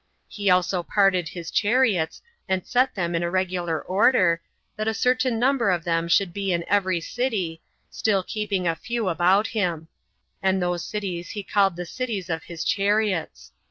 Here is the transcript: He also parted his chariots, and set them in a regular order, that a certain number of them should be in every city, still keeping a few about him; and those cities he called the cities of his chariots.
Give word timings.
He 0.27 0.49
also 0.49 0.81
parted 0.81 1.29
his 1.29 1.51
chariots, 1.51 2.23
and 2.49 2.65
set 2.65 2.95
them 2.95 3.13
in 3.13 3.21
a 3.21 3.29
regular 3.29 3.79
order, 3.79 4.41
that 4.75 4.87
a 4.87 4.95
certain 4.95 5.37
number 5.37 5.69
of 5.69 5.83
them 5.83 6.07
should 6.07 6.33
be 6.33 6.51
in 6.51 6.65
every 6.67 6.99
city, 6.99 7.61
still 7.91 8.23
keeping 8.23 8.67
a 8.67 8.73
few 8.75 9.09
about 9.09 9.45
him; 9.49 9.89
and 10.41 10.59
those 10.59 10.83
cities 10.83 11.29
he 11.29 11.43
called 11.43 11.75
the 11.75 11.85
cities 11.85 12.31
of 12.31 12.45
his 12.45 12.63
chariots. 12.63 13.51